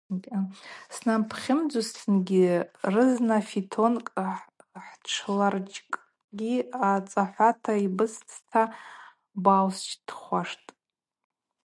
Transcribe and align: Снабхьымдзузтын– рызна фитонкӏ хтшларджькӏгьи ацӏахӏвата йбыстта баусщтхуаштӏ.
Снабхьымдзузтын– 0.95 2.15
рызна 2.93 3.39
фитонкӏ 3.49 4.13
хтшларджькӏгьи 4.85 6.55
ацӏахӏвата 6.91 7.73
йбыстта 7.85 8.61
баусщтхуаштӏ. 9.43 10.69